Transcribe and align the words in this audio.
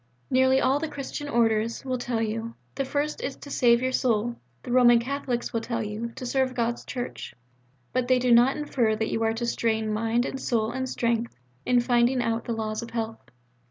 Nearly 0.31 0.59
all 0.59 0.79
the 0.79 0.87
Christian 0.87 1.29
Orders 1.29 1.85
will 1.85 1.99
tell 1.99 2.23
you: 2.23 2.55
the 2.73 2.85
first 2.85 3.21
is 3.21 3.35
to 3.35 3.51
save 3.51 3.83
your 3.83 3.91
soul. 3.91 4.35
The 4.63 4.71
Roman 4.71 4.97
Catholics 4.97 5.53
will 5.53 5.61
tell 5.61 5.83
you, 5.83 6.11
to 6.15 6.25
serve 6.25 6.55
God's 6.55 6.83
Church. 6.83 7.35
But 7.93 8.07
they 8.07 8.17
do 8.17 8.31
not 8.31 8.57
infer 8.57 8.95
that 8.95 9.11
you 9.11 9.21
are 9.21 9.33
to 9.33 9.45
strain 9.45 9.93
mind 9.93 10.25
and 10.25 10.39
soul 10.41 10.71
and 10.71 10.89
strength 10.89 11.35
in 11.67 11.81
finding 11.81 12.19
out 12.19 12.45
the 12.45 12.53
laws 12.53 12.81
of 12.81 12.89
health. 12.89 13.29